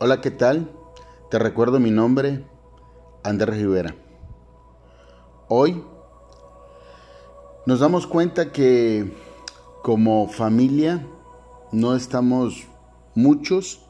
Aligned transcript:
Hola, 0.00 0.20
¿qué 0.20 0.30
tal? 0.30 0.70
Te 1.28 1.40
recuerdo 1.40 1.80
mi 1.80 1.90
nombre, 1.90 2.44
Andrés 3.24 3.56
Rivera. 3.56 3.96
Hoy 5.48 5.82
nos 7.66 7.80
damos 7.80 8.06
cuenta 8.06 8.52
que 8.52 9.12
como 9.82 10.28
familia 10.28 11.04
no 11.72 11.96
estamos 11.96 12.68
muchos 13.16 13.84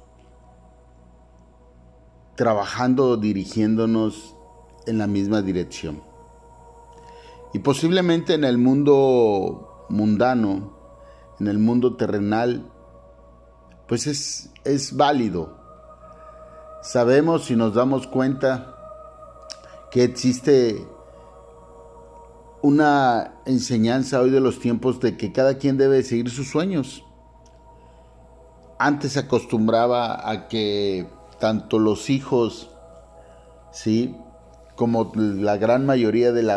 trabajando 2.36 3.08
o 3.08 3.16
dirigiéndonos 3.18 4.34
en 4.86 4.96
la 4.96 5.06
misma 5.06 5.42
dirección. 5.42 6.02
Y 7.52 7.58
posiblemente 7.58 8.32
en 8.32 8.44
el 8.44 8.56
mundo 8.56 9.84
mundano, 9.90 10.72
en 11.38 11.48
el 11.48 11.58
mundo 11.58 11.96
terrenal, 11.96 12.72
pues 13.86 14.06
es, 14.06 14.50
es 14.64 14.96
válido. 14.96 15.67
Sabemos 16.82 17.50
y 17.50 17.56
nos 17.56 17.74
damos 17.74 18.06
cuenta 18.06 18.74
que 19.90 20.04
existe 20.04 20.86
una 22.62 23.40
enseñanza 23.46 24.20
hoy 24.20 24.30
de 24.30 24.40
los 24.40 24.60
tiempos 24.60 25.00
de 25.00 25.16
que 25.16 25.32
cada 25.32 25.58
quien 25.58 25.76
debe 25.76 26.02
seguir 26.02 26.30
sus 26.30 26.48
sueños. 26.50 27.04
Antes 28.78 29.12
se 29.12 29.20
acostumbraba 29.20 30.28
a 30.30 30.46
que 30.48 31.08
tanto 31.40 31.78
los 31.78 32.10
hijos, 32.10 32.70
sí, 33.72 34.16
como 34.76 35.10
la 35.14 35.56
gran 35.56 35.84
mayoría 35.84 36.32
del, 36.32 36.48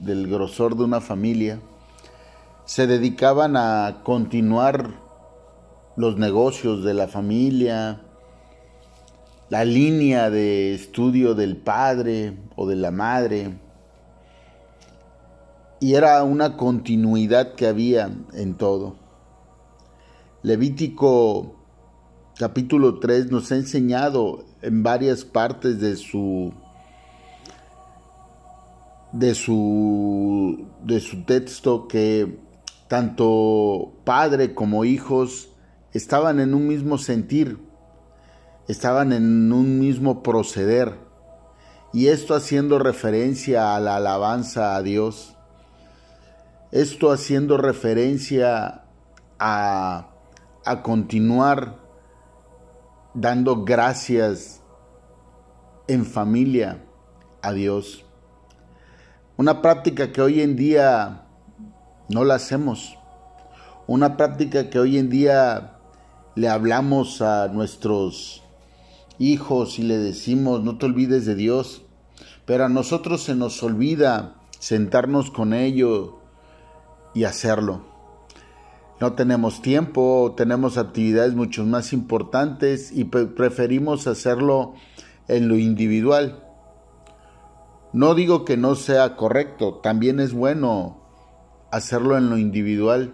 del 0.00 0.26
grosor 0.28 0.76
de 0.76 0.84
una 0.84 1.00
familia, 1.00 1.60
se 2.64 2.88
dedicaban 2.88 3.56
a 3.56 4.00
continuar 4.02 4.90
los 5.96 6.16
negocios 6.18 6.82
de 6.82 6.94
la 6.94 7.06
familia, 7.06 8.02
la 9.48 9.64
línea 9.64 10.30
de 10.30 10.74
estudio 10.74 11.34
del 11.34 11.56
padre 11.56 12.36
o 12.56 12.66
de 12.66 12.76
la 12.76 12.90
madre. 12.90 13.58
Y 15.80 15.94
era 15.94 16.22
una 16.24 16.56
continuidad 16.56 17.54
que 17.54 17.66
había 17.66 18.10
en 18.32 18.54
todo. 18.54 18.96
Levítico 20.42 21.54
capítulo 22.38 22.98
3 22.98 23.30
nos 23.30 23.50
ha 23.52 23.56
enseñado 23.56 24.44
en 24.62 24.82
varias 24.82 25.24
partes 25.24 25.80
de 25.80 25.96
su 25.96 26.52
de 29.12 29.34
su 29.34 30.66
de 30.84 31.00
su 31.00 31.24
texto 31.24 31.88
que 31.88 32.38
tanto 32.88 33.92
padre 34.04 34.54
como 34.54 34.84
hijos 34.84 35.48
estaban 35.92 36.40
en 36.40 36.54
un 36.54 36.68
mismo 36.68 36.98
sentir, 36.98 37.58
estaban 38.68 39.12
en 39.12 39.52
un 39.52 39.78
mismo 39.78 40.22
proceder, 40.22 40.98
y 41.92 42.08
esto 42.08 42.34
haciendo 42.34 42.78
referencia 42.78 43.74
a 43.74 43.80
la 43.80 43.96
alabanza 43.96 44.76
a 44.76 44.82
Dios, 44.82 45.36
esto 46.72 47.10
haciendo 47.10 47.56
referencia 47.56 48.84
a, 49.38 50.08
a 50.64 50.82
continuar 50.82 51.78
dando 53.14 53.64
gracias 53.64 54.60
en 55.88 56.04
familia 56.04 56.84
a 57.40 57.52
Dios. 57.52 58.04
Una 59.38 59.62
práctica 59.62 60.12
que 60.12 60.20
hoy 60.20 60.42
en 60.42 60.56
día 60.56 61.26
no 62.08 62.24
la 62.24 62.34
hacemos. 62.34 62.98
Una 63.86 64.16
práctica 64.16 64.68
que 64.68 64.78
hoy 64.78 64.98
en 64.98 65.08
día 65.08 65.78
le 66.34 66.48
hablamos 66.48 67.22
a 67.22 67.48
nuestros 67.48 68.45
hijos 69.18 69.78
y 69.78 69.82
le 69.82 69.98
decimos, 69.98 70.62
no 70.62 70.78
te 70.78 70.86
olvides 70.86 71.26
de 71.26 71.34
Dios, 71.34 71.82
pero 72.44 72.64
a 72.64 72.68
nosotros 72.68 73.22
se 73.22 73.34
nos 73.34 73.62
olvida 73.62 74.36
sentarnos 74.58 75.30
con 75.30 75.52
ellos 75.52 76.10
y 77.14 77.24
hacerlo. 77.24 77.82
No 79.00 79.12
tenemos 79.12 79.60
tiempo, 79.60 80.34
tenemos 80.36 80.78
actividades 80.78 81.34
mucho 81.34 81.64
más 81.64 81.92
importantes 81.92 82.92
y 82.92 83.04
preferimos 83.04 84.06
hacerlo 84.06 84.74
en 85.28 85.48
lo 85.48 85.56
individual. 85.56 86.42
No 87.92 88.14
digo 88.14 88.44
que 88.44 88.56
no 88.56 88.74
sea 88.74 89.16
correcto, 89.16 89.80
también 89.82 90.18
es 90.20 90.32
bueno 90.32 91.02
hacerlo 91.70 92.16
en 92.16 92.30
lo 92.30 92.38
individual, 92.38 93.12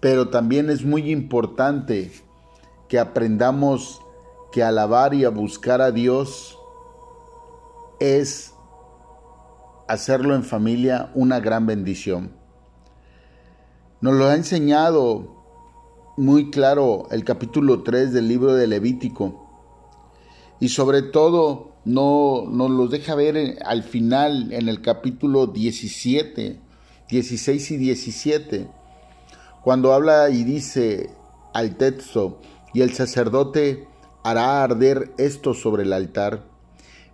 pero 0.00 0.28
también 0.28 0.70
es 0.70 0.84
muy 0.84 1.10
importante 1.10 2.12
que 2.88 2.98
aprendamos 2.98 4.00
que 4.52 4.62
alabar 4.62 5.14
y 5.14 5.24
a 5.24 5.30
buscar 5.30 5.80
a 5.80 5.90
Dios 5.90 6.58
es 8.00 8.54
hacerlo 9.88 10.34
en 10.34 10.44
familia 10.44 11.10
una 11.14 11.40
gran 11.40 11.66
bendición. 11.66 12.32
Nos 14.00 14.14
lo 14.14 14.26
ha 14.26 14.34
enseñado 14.34 15.36
muy 16.16 16.50
claro 16.50 17.08
el 17.10 17.24
capítulo 17.24 17.82
3 17.82 18.12
del 18.12 18.28
libro 18.28 18.54
de 18.54 18.66
Levítico. 18.66 19.46
Y 20.60 20.68
sobre 20.68 21.02
todo 21.02 21.72
no, 21.84 22.44
nos 22.48 22.70
lo 22.70 22.88
deja 22.88 23.14
ver 23.14 23.58
al 23.64 23.82
final 23.82 24.52
en 24.52 24.68
el 24.68 24.82
capítulo 24.82 25.46
17, 25.46 26.60
16 27.08 27.70
y 27.70 27.76
17 27.76 28.78
cuando 29.68 29.92
habla 29.92 30.30
y 30.30 30.44
dice 30.44 31.10
al 31.52 31.76
texto, 31.76 32.40
y 32.72 32.80
el 32.80 32.94
sacerdote 32.94 33.86
hará 34.30 34.62
arder 34.62 35.12
esto 35.18 35.54
sobre 35.54 35.84
el 35.84 35.92
altar. 35.92 36.44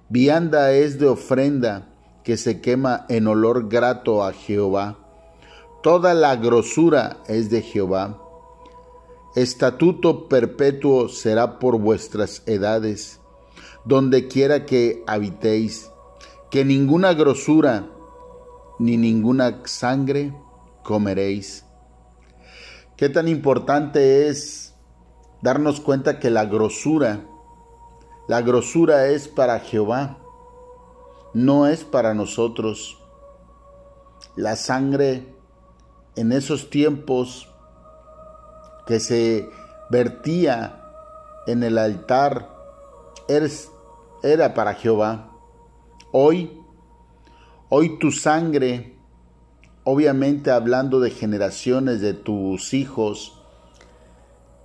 Vianda 0.08 0.72
es 0.72 0.98
de 0.98 1.06
ofrenda 1.06 1.88
que 2.22 2.36
se 2.36 2.60
quema 2.60 3.06
en 3.08 3.26
olor 3.26 3.68
grato 3.68 4.24
a 4.24 4.32
Jehová. 4.32 4.98
Toda 5.82 6.14
la 6.14 6.36
grosura 6.36 7.18
es 7.28 7.50
de 7.50 7.62
Jehová. 7.62 8.18
Estatuto 9.36 10.28
perpetuo 10.28 11.08
será 11.08 11.58
por 11.58 11.78
vuestras 11.78 12.42
edades, 12.46 13.20
donde 13.84 14.28
quiera 14.28 14.64
que 14.64 15.02
habitéis, 15.06 15.90
que 16.50 16.64
ninguna 16.64 17.12
grosura 17.14 17.86
ni 18.78 18.96
ninguna 18.96 19.60
sangre 19.64 20.32
comeréis 20.82 21.64
Qué 22.96 23.08
tan 23.08 23.26
importante 23.26 24.28
es 24.28 24.73
darnos 25.44 25.78
cuenta 25.78 26.18
que 26.18 26.30
la 26.30 26.46
grosura, 26.46 27.26
la 28.28 28.40
grosura 28.40 29.08
es 29.08 29.28
para 29.28 29.60
Jehová, 29.60 30.16
no 31.34 31.66
es 31.66 31.84
para 31.84 32.14
nosotros. 32.14 32.98
La 34.36 34.56
sangre 34.56 35.36
en 36.16 36.32
esos 36.32 36.70
tiempos 36.70 37.52
que 38.86 39.00
se 39.00 39.50
vertía 39.90 40.82
en 41.46 41.62
el 41.62 41.76
altar 41.76 42.48
era 44.22 44.54
para 44.54 44.72
Jehová. 44.72 45.30
Hoy, 46.10 46.58
hoy 47.68 47.98
tu 47.98 48.12
sangre 48.12 48.96
obviamente 49.82 50.50
hablando 50.50 51.00
de 51.00 51.10
generaciones 51.10 52.00
de 52.00 52.14
tus 52.14 52.72
hijos, 52.72 53.43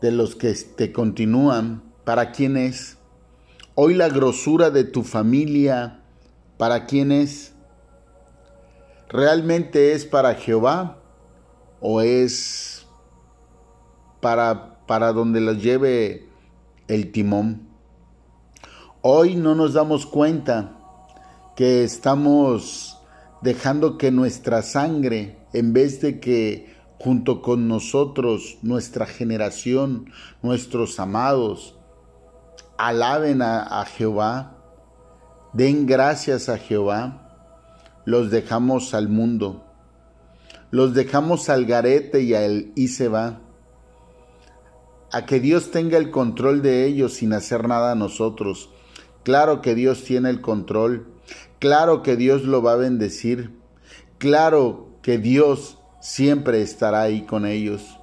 de 0.02 0.12
los 0.12 0.36
que 0.36 0.54
te 0.54 0.92
continúan, 0.92 1.84
¿para 2.06 2.32
quién 2.32 2.58
es? 2.58 2.98
Hoy 3.76 3.94
la 3.94 4.10
grosura 4.10 4.70
de 4.70 4.84
tu 4.84 5.04
familia, 5.04 6.02
¿para 6.58 6.86
quién 6.86 7.12
es? 7.12 7.54
¿Realmente 9.10 9.94
es 9.94 10.06
para 10.06 10.36
Jehová 10.36 11.02
o 11.80 12.02
es 12.02 12.86
para, 14.22 14.86
para 14.86 15.14
donde 15.14 15.42
los 15.42 15.62
lleve 15.62 16.28
el 16.88 17.12
timón? 17.12 17.70
Hoy 19.02 19.36
no 19.36 19.56
nos 19.56 19.74
damos 19.74 20.06
cuenta 20.06 20.78
que 21.56 21.84
estamos 21.84 22.98
dejando 23.42 23.98
que 23.98 24.12
nuestra 24.12 24.62
sangre, 24.62 25.38
en 25.54 25.74
vez 25.74 26.02
de 26.02 26.20
que 26.20 26.79
junto 27.00 27.42
con 27.42 27.68
nosotros, 27.68 28.60
nuestra 28.62 29.06
generación, 29.06 30.12
nuestros 30.42 31.00
amados, 31.00 31.76
alaben 32.78 33.42
a, 33.42 33.84
Jehová, 33.86 34.58
den 35.54 35.88
gracias 35.88 36.50
a 36.50 36.58
Jehová, 36.58 37.26
los 38.06 38.30
dejamos 38.30 38.94
al 38.94 39.10
mundo, 39.10 39.66
los 40.72 40.94
dejamos 40.94 41.50
al 41.50 41.66
garete 41.66 42.22
y, 42.22 42.36
al, 42.36 42.72
y 42.76 42.90
se 42.90 43.08
va. 43.08 43.42
A 45.12 45.26
que 45.26 45.40
Dios 45.40 45.72
tenga 45.72 45.98
el 45.98 46.12
control 46.12 46.62
de 46.62 46.86
ellos 46.86 47.14
sin 47.14 47.34
hacer 47.34 47.68
nada 47.68 47.94
a 47.94 47.96
nosotros. 47.96 48.70
Claro 49.24 49.62
que 49.62 49.74
Dios 49.74 50.04
tiene 50.04 50.30
el 50.30 50.40
control, 50.40 51.20
Claro 51.60 52.04
que 52.04 52.16
Dios 52.16 52.44
lo 52.44 52.64
va 52.64 52.74
a 52.74 52.78
bendecir. 52.78 53.52
Claro 54.18 54.88
que 55.02 55.18
Dios 55.18 55.78
siempre 56.00 56.62
estará 56.62 57.02
ahí 57.02 57.22
con 57.24 57.46
ellos. 57.46 57.96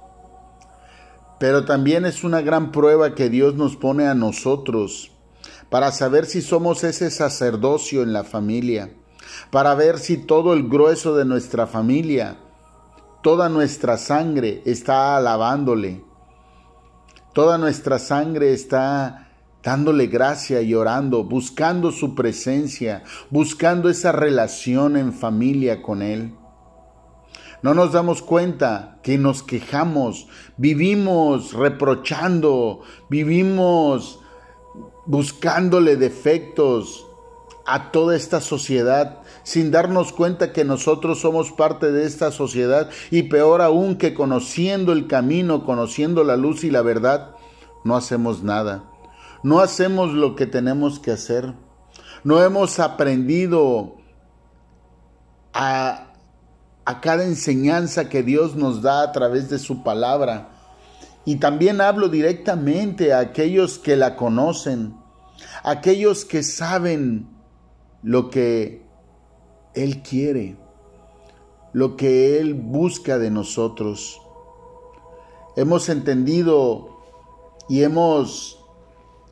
pero 1.39 1.65
también 1.65 2.05
es 2.05 2.23
una 2.23 2.41
gran 2.41 2.71
prueba 2.71 3.13
que 3.13 3.29
Dios 3.29 3.53
nos 3.53 3.75
pone 3.75 4.07
a 4.07 4.15
nosotros 4.15 5.11
para 5.69 5.91
saber 5.91 6.25
si 6.25 6.41
somos 6.41 6.83
ese 6.83 7.11
sacerdocio 7.11 8.01
en 8.01 8.11
la 8.11 8.23
familia, 8.23 8.91
para 9.51 9.75
ver 9.75 9.99
si 9.99 10.17
todo 10.17 10.53
el 10.53 10.67
grueso 10.67 11.15
de 11.15 11.25
nuestra 11.25 11.67
familia, 11.67 12.37
toda 13.21 13.49
nuestra 13.49 13.97
sangre 13.97 14.61
está 14.65 15.17
alabándole, 15.17 16.03
toda 17.33 17.57
nuestra 17.57 17.99
sangre 17.99 18.53
está 18.53 19.29
dándole 19.61 20.07
gracia 20.07 20.61
y 20.61 20.73
orando, 20.73 21.23
buscando 21.23 21.91
su 21.91 22.15
presencia, 22.15 23.03
buscando 23.29 23.89
esa 23.89 24.11
relación 24.11 24.95
en 24.95 25.13
familia 25.13 25.81
con 25.81 26.01
Él. 26.01 26.33
No 27.67 27.73
nos 27.73 27.91
damos 27.91 28.21
cuenta 28.21 28.97
que 29.03 29.17
nos 29.17 29.43
quejamos, 29.43 30.29
vivimos 30.55 31.51
reprochando, 31.51 32.79
vivimos 33.09 34.21
buscándole 35.05 35.97
defectos 35.97 37.05
a 37.65 37.91
toda 37.91 38.15
esta 38.15 38.39
sociedad 38.39 39.19
sin 39.43 39.69
darnos 39.69 40.13
cuenta 40.13 40.53
que 40.53 40.63
nosotros 40.63 41.19
somos 41.19 41.51
parte 41.51 41.91
de 41.91 42.05
esta 42.05 42.31
sociedad 42.31 42.89
y 43.11 43.23
peor 43.23 43.61
aún 43.61 43.97
que 43.97 44.13
conociendo 44.13 44.93
el 44.93 45.07
camino, 45.07 45.65
conociendo 45.65 46.23
la 46.23 46.37
luz 46.37 46.63
y 46.63 46.71
la 46.71 46.83
verdad, 46.83 47.35
no 47.83 47.97
hacemos 47.97 48.43
nada. 48.43 48.85
No 49.43 49.59
hacemos 49.59 50.13
lo 50.13 50.37
que 50.37 50.45
tenemos 50.45 51.01
que 51.01 51.11
hacer. 51.11 51.53
No 52.23 52.41
hemos 52.41 52.79
aprendido 52.79 53.97
a, 55.53 56.06
a 56.87 57.01
cada 57.01 57.25
enseñanza 57.25 58.07
que 58.07 58.23
Dios 58.23 58.55
nos 58.55 58.81
da 58.81 59.01
a 59.01 59.11
través 59.11 59.49
de 59.49 59.59
su 59.59 59.83
palabra 59.83 60.51
y 61.25 61.35
también 61.35 61.81
hablo 61.81 62.07
directamente 62.07 63.11
a 63.11 63.19
aquellos 63.19 63.77
que 63.77 63.97
la 63.97 64.15
conocen, 64.15 64.95
aquellos 65.63 66.23
que 66.23 66.43
saben 66.43 67.27
lo 68.03 68.29
que 68.29 68.85
Él 69.73 70.01
quiere, 70.01 70.55
lo 71.73 71.97
que 71.97 72.39
Él 72.39 72.53
busca 72.53 73.17
de 73.17 73.31
nosotros. 73.31 74.21
Hemos 75.57 75.89
entendido 75.89 77.01
y 77.67 77.83
hemos 77.83 78.63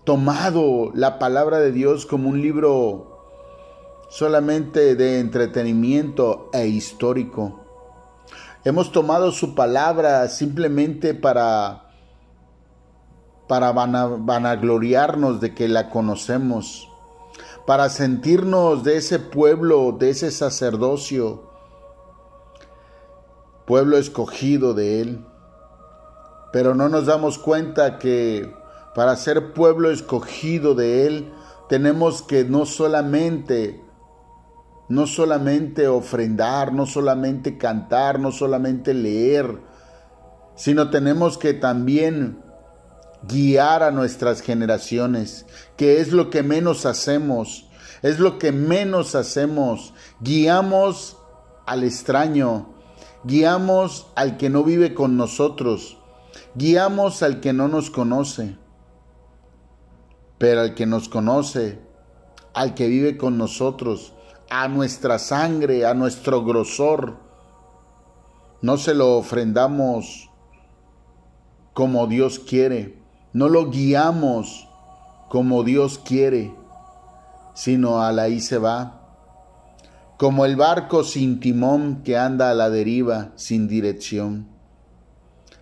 tomado 0.04 0.92
la 0.94 1.20
palabra 1.20 1.60
de 1.60 1.72
Dios 1.72 2.06
como 2.06 2.28
un 2.28 2.42
libro 2.42 3.15
solamente 4.10 4.96
de 4.96 5.20
entretenimiento 5.20 6.50
e 6.54 6.68
histórico. 6.68 7.62
Hemos 8.64 8.92
tomado 8.92 9.32
su 9.32 9.56
palabra 9.56 10.28
simplemente 10.28 11.14
para 11.14 11.86
para 13.48 13.72
vanagloriarnos 13.72 15.40
de 15.40 15.54
que 15.54 15.68
la 15.68 15.90
conocemos, 15.90 16.90
para 17.68 17.90
sentirnos 17.90 18.84
de 18.84 18.98
ese 18.98 19.20
pueblo, 19.20 19.96
de 19.98 20.10
ese 20.10 20.32
sacerdocio, 20.32 21.44
pueblo 23.66 23.98
escogido 23.98 24.74
de 24.74 25.02
Él. 25.02 25.26
Pero 26.52 26.74
no 26.74 26.90
nos 26.90 27.06
damos 27.06 27.38
cuenta 27.38 28.00
que 28.00 28.52
para 28.96 29.16
ser 29.16 29.54
pueblo 29.54 29.92
escogido 29.92 30.74
de 30.74 31.06
Él, 31.06 31.34
tenemos 31.68 32.22
que 32.22 32.46
no 32.46 32.66
solamente, 32.66 33.84
no 34.88 35.08
solamente 35.08 35.88
ofrendar, 35.88 36.74
no 36.74 36.86
solamente 36.86 37.58
cantar, 37.58 38.20
no 38.20 38.32
solamente 38.32 38.94
leer, 38.94 39.60
sino 40.56 40.90
tenemos 40.90 41.38
que 41.38 41.54
también 41.54 42.40
guiar 43.28 43.84
a 43.84 43.92
nuestras 43.92 44.42
generaciones, 44.42 45.46
que 45.78 46.00
es 46.00 46.12
lo 46.12 46.30
que 46.30 46.44
menos 46.44 46.86
hacemos, 46.86 47.68
es 48.02 48.20
lo 48.20 48.38
que 48.38 48.52
menos 48.52 49.16
hacemos. 49.16 49.94
Guiamos 50.20 51.18
al 51.66 51.84
extraño, 51.84 52.74
guiamos 53.24 54.08
al 54.16 54.38
que 54.38 54.50
no 54.50 54.64
vive 54.64 54.94
con 54.94 55.18
nosotros, 55.18 55.98
guiamos 56.54 57.24
al 57.24 57.42
que 57.42 57.54
no 57.54 57.68
nos 57.68 57.90
conoce, 57.90 58.58
pero 60.38 60.62
al 60.62 60.76
que 60.76 60.86
nos 60.86 61.10
conoce, 61.10 61.80
al 62.54 62.76
que 62.76 62.88
vive 62.88 63.18
con 63.18 63.38
nosotros, 63.38 64.14
a 64.50 64.68
nuestra 64.68 65.20
sangre, 65.20 65.86
a 65.86 65.94
nuestro 65.94 66.44
grosor, 66.44 67.18
no 68.62 68.78
se 68.78 68.94
lo 68.94 69.18
ofrendamos 69.18 70.30
como 71.74 72.08
Dios 72.08 72.40
quiere 72.40 73.06
no 73.36 73.50
lo 73.50 73.70
guiamos 73.70 74.70
como 75.28 75.66
Dios 75.66 76.00
quiere, 76.00 76.56
sino 77.54 78.02
a 78.02 78.14
la 78.14 78.22
ahí 78.22 78.40
se 78.40 78.58
va. 78.58 79.02
Como 80.18 80.46
el 80.46 80.56
barco 80.56 81.04
sin 81.04 81.42
timón 81.42 82.02
que 82.06 82.18
anda 82.18 82.50
a 82.50 82.54
la 82.54 82.70
deriva 82.70 83.34
sin 83.36 83.68
dirección. 83.68 84.48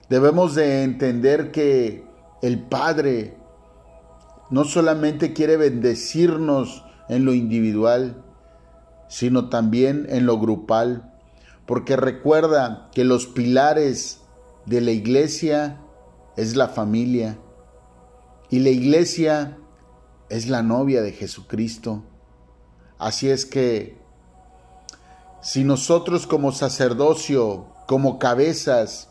Debemos 0.08 0.54
de 0.54 0.84
entender 0.84 1.52
que 1.52 2.06
el 2.44 2.60
Padre 2.62 3.38
no 4.52 4.66
solamente 4.66 5.34
quiere 5.34 5.58
bendecirnos 5.58 6.86
en 7.10 7.26
lo 7.26 7.34
individual, 7.34 8.24
sino 9.14 9.48
también 9.48 10.08
en 10.10 10.26
lo 10.26 10.40
grupal, 10.40 11.14
porque 11.68 11.96
recuerda 11.96 12.90
que 12.96 13.04
los 13.04 13.28
pilares 13.28 14.22
de 14.66 14.82
la 14.82 14.90
iglesia 14.90 15.80
es 16.36 16.56
la 16.56 16.68
familia, 16.68 17.38
y 18.50 18.58
la 18.58 18.72
iglesia 18.72 19.60
es 20.30 20.50
la 20.50 20.64
novia 20.64 21.04
de 21.04 21.12
Jesucristo. 21.12 22.04
Así 22.98 23.30
es 23.30 23.46
que 23.46 24.00
si 25.44 25.64
nosotros 25.64 26.26
como 26.26 26.52
sacerdocio, 26.52 27.68
como 27.88 28.18
cabezas, 28.18 29.10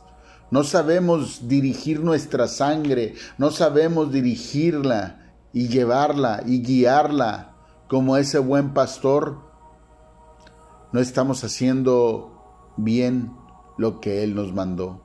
no 0.50 0.64
sabemos 0.64 1.46
dirigir 1.46 2.00
nuestra 2.00 2.48
sangre, 2.48 3.14
no 3.38 3.52
sabemos 3.52 4.10
dirigirla 4.10 5.32
y 5.52 5.68
llevarla 5.68 6.42
y 6.44 6.60
guiarla 6.60 7.54
como 7.86 8.16
ese 8.16 8.40
buen 8.40 8.74
pastor, 8.74 9.51
no 10.92 11.00
estamos 11.00 11.42
haciendo 11.42 12.72
bien 12.76 13.34
lo 13.78 14.00
que 14.00 14.22
Él 14.22 14.34
nos 14.34 14.52
mandó. 14.52 15.00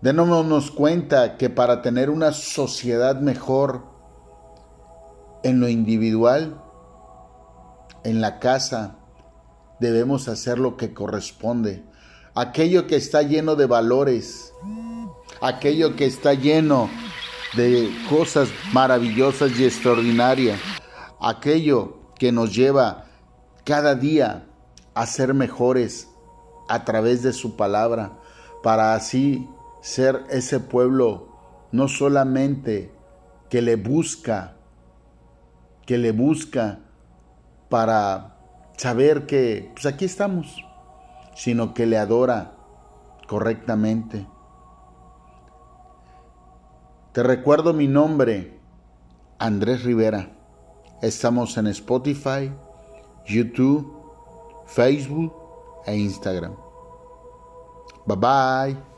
Démonos 0.00 0.70
cuenta 0.70 1.36
que 1.36 1.50
para 1.50 1.82
tener 1.82 2.10
una 2.10 2.32
sociedad 2.32 3.20
mejor 3.20 3.84
en 5.44 5.60
lo 5.60 5.68
individual, 5.68 6.60
en 8.04 8.20
la 8.20 8.38
casa, 8.38 8.98
debemos 9.78 10.28
hacer 10.28 10.58
lo 10.58 10.76
que 10.76 10.92
corresponde. 10.92 11.84
Aquello 12.34 12.86
que 12.86 12.96
está 12.96 13.22
lleno 13.22 13.56
de 13.56 13.66
valores, 13.66 14.52
aquello 15.40 15.94
que 15.96 16.06
está 16.06 16.34
lleno 16.34 16.88
de 17.56 17.90
cosas 18.08 18.48
maravillosas 18.72 19.58
y 19.58 19.64
extraordinarias, 19.64 20.58
aquello 21.20 21.98
que 22.18 22.32
nos 22.32 22.54
lleva 22.54 23.11
cada 23.64 23.94
día 23.94 24.46
a 24.94 25.06
ser 25.06 25.34
mejores 25.34 26.08
a 26.68 26.84
través 26.84 27.22
de 27.22 27.32
su 27.32 27.56
palabra, 27.56 28.12
para 28.62 28.94
así 28.94 29.48
ser 29.80 30.24
ese 30.30 30.60
pueblo 30.60 31.28
no 31.72 31.88
solamente 31.88 32.92
que 33.48 33.62
le 33.62 33.76
busca, 33.76 34.56
que 35.86 35.98
le 35.98 36.12
busca 36.12 36.80
para 37.68 38.36
saber 38.76 39.26
que 39.26 39.70
pues 39.74 39.86
aquí 39.86 40.04
estamos, 40.04 40.64
sino 41.34 41.74
que 41.74 41.86
le 41.86 41.98
adora 41.98 42.52
correctamente. 43.26 44.26
Te 47.12 47.22
recuerdo 47.22 47.72
mi 47.72 47.88
nombre, 47.88 48.58
Andrés 49.38 49.84
Rivera. 49.84 50.30
Estamos 51.02 51.56
en 51.58 51.66
Spotify, 51.66 52.52
YouTube, 53.26 53.86
Facebook 54.66 55.34
e 55.86 55.94
Instagram. 55.94 56.54
Bye 58.06 58.16
bye. 58.16 58.91